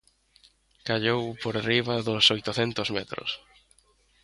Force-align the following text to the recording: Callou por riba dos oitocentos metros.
Callou 0.87 1.23
por 1.43 1.55
riba 1.69 1.95
dos 2.07 2.25
oitocentos 2.35 2.87
metros. 2.97 3.29